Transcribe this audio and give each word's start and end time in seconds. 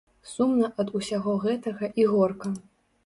Сумна 0.29 0.69
ад 0.83 0.87
усяго 0.99 1.35
гэтага 1.45 1.91
і 2.03 2.09
горка. 2.15 2.47